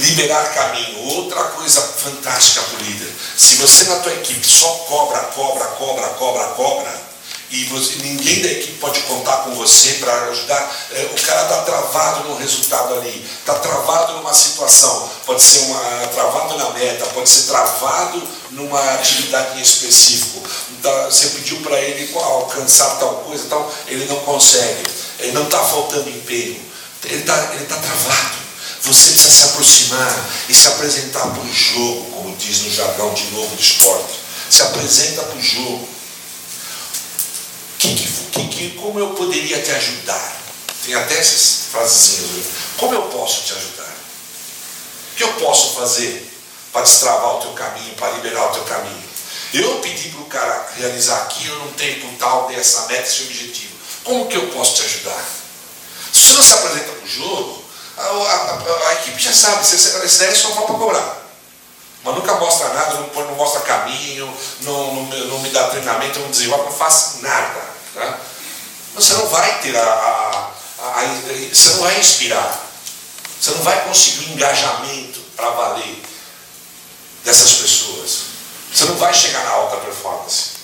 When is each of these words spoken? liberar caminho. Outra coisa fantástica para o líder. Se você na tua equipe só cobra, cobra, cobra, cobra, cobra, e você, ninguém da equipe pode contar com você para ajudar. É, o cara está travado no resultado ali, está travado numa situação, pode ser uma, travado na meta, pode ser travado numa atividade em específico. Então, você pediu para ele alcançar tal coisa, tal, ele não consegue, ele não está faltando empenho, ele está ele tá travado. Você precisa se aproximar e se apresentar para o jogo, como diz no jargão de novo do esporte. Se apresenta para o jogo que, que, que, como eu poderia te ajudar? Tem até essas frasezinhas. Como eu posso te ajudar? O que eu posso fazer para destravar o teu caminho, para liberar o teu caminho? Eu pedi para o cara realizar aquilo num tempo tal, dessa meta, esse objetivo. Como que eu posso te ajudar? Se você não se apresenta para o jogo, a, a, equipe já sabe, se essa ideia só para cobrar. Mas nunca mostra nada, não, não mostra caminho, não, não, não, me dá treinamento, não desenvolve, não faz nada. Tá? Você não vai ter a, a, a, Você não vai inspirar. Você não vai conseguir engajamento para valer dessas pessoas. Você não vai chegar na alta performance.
liberar 0.00 0.52
caminho. 0.54 0.98
Outra 1.16 1.42
coisa 1.44 1.80
fantástica 1.80 2.62
para 2.62 2.78
o 2.78 2.82
líder. 2.82 3.12
Se 3.36 3.56
você 3.56 3.84
na 3.84 3.96
tua 3.96 4.12
equipe 4.12 4.46
só 4.46 4.68
cobra, 4.88 5.20
cobra, 5.34 5.64
cobra, 5.66 6.08
cobra, 6.08 6.44
cobra, 6.48 7.10
e 7.50 7.64
você, 7.64 7.96
ninguém 8.02 8.42
da 8.42 8.48
equipe 8.48 8.78
pode 8.78 9.00
contar 9.00 9.38
com 9.38 9.54
você 9.56 9.94
para 9.94 10.12
ajudar. 10.26 10.86
É, 10.92 11.10
o 11.12 11.20
cara 11.20 11.42
está 11.42 11.62
travado 11.62 12.28
no 12.28 12.36
resultado 12.36 12.94
ali, 12.94 13.28
está 13.40 13.54
travado 13.54 14.12
numa 14.14 14.32
situação, 14.32 15.10
pode 15.26 15.42
ser 15.42 15.58
uma, 15.62 16.06
travado 16.14 16.56
na 16.56 16.70
meta, 16.70 17.06
pode 17.06 17.28
ser 17.28 17.48
travado 17.48 18.22
numa 18.52 18.94
atividade 18.94 19.58
em 19.58 19.62
específico. 19.62 20.40
Então, 20.78 21.04
você 21.06 21.26
pediu 21.30 21.58
para 21.60 21.76
ele 21.80 22.14
alcançar 22.14 22.98
tal 23.00 23.14
coisa, 23.26 23.48
tal, 23.48 23.72
ele 23.88 24.04
não 24.04 24.20
consegue, 24.20 24.84
ele 25.18 25.32
não 25.32 25.42
está 25.42 25.58
faltando 25.58 26.08
empenho, 26.08 26.60
ele 27.04 27.20
está 27.20 27.36
ele 27.54 27.64
tá 27.64 27.76
travado. 27.76 28.19
Você 28.90 29.10
precisa 29.12 29.30
se 29.30 29.44
aproximar 29.44 30.30
e 30.48 30.54
se 30.54 30.66
apresentar 30.66 31.24
para 31.28 31.42
o 31.42 31.52
jogo, 31.52 32.10
como 32.10 32.36
diz 32.36 32.62
no 32.62 32.72
jargão 32.72 33.14
de 33.14 33.22
novo 33.30 33.54
do 33.54 33.62
esporte. 33.62 34.18
Se 34.50 34.62
apresenta 34.62 35.22
para 35.22 35.38
o 35.38 35.40
jogo 35.40 35.88
que, 37.78 37.94
que, 37.94 38.48
que, 38.48 38.70
como 38.70 38.98
eu 38.98 39.10
poderia 39.10 39.62
te 39.62 39.70
ajudar? 39.70 40.36
Tem 40.84 40.94
até 40.94 41.18
essas 41.20 41.66
frasezinhas. 41.70 42.46
Como 42.78 42.92
eu 42.92 43.02
posso 43.02 43.44
te 43.44 43.52
ajudar? 43.52 43.94
O 45.12 45.16
que 45.16 45.22
eu 45.22 45.32
posso 45.34 45.74
fazer 45.76 46.28
para 46.72 46.82
destravar 46.82 47.36
o 47.36 47.40
teu 47.42 47.52
caminho, 47.52 47.94
para 47.94 48.10
liberar 48.10 48.50
o 48.50 48.54
teu 48.54 48.64
caminho? 48.64 49.04
Eu 49.54 49.78
pedi 49.78 50.08
para 50.08 50.20
o 50.20 50.24
cara 50.24 50.68
realizar 50.76 51.22
aquilo 51.22 51.56
num 51.64 51.72
tempo 51.74 52.08
tal, 52.18 52.48
dessa 52.48 52.86
meta, 52.86 53.08
esse 53.08 53.22
objetivo. 53.22 53.72
Como 54.02 54.26
que 54.26 54.36
eu 54.36 54.48
posso 54.48 54.74
te 54.74 54.82
ajudar? 54.82 55.24
Se 56.12 56.22
você 56.22 56.32
não 56.34 56.42
se 56.42 56.52
apresenta 56.54 56.92
para 56.92 57.04
o 57.04 57.08
jogo, 57.08 57.60
a, 58.40 58.88
a, 58.88 58.94
equipe 58.94 59.22
já 59.22 59.32
sabe, 59.32 59.66
se 59.66 59.74
essa 59.74 60.16
ideia 60.16 60.34
só 60.34 60.50
para 60.50 60.74
cobrar. 60.74 61.20
Mas 62.02 62.14
nunca 62.14 62.34
mostra 62.36 62.68
nada, 62.72 62.94
não, 62.94 63.24
não 63.24 63.34
mostra 63.34 63.60
caminho, 63.60 64.34
não, 64.62 64.94
não, 64.94 65.18
não, 65.26 65.38
me 65.40 65.50
dá 65.50 65.68
treinamento, 65.68 66.18
não 66.18 66.30
desenvolve, 66.30 66.64
não 66.64 66.72
faz 66.72 67.16
nada. 67.20 67.60
Tá? 67.94 68.18
Você 68.94 69.12
não 69.14 69.26
vai 69.26 69.60
ter 69.60 69.76
a, 69.76 69.82
a, 69.82 70.50
a, 70.82 71.04
Você 71.52 71.68
não 71.70 71.80
vai 71.80 71.98
inspirar. 71.98 72.66
Você 73.40 73.50
não 73.52 73.62
vai 73.62 73.84
conseguir 73.84 74.32
engajamento 74.32 75.20
para 75.36 75.50
valer 75.50 76.02
dessas 77.24 77.52
pessoas. 77.54 78.22
Você 78.72 78.84
não 78.84 78.96
vai 78.96 79.12
chegar 79.12 79.42
na 79.44 79.50
alta 79.50 79.76
performance. 79.78 80.59